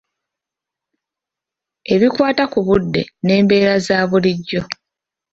Ebikwata 1.93 2.43
ku 2.53 2.59
budde 2.67 3.01
n'embeera 3.25 3.73
za 3.85 3.97
bulijjo. 4.09 4.61